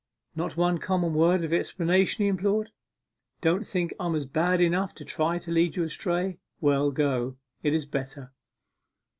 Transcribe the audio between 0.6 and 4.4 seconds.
common word of explanation?' he implored. 'Don't think I am